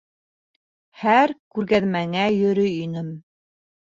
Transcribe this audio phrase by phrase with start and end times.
[1.01, 3.15] Һәр күргәҙмәңә йөрөй инем.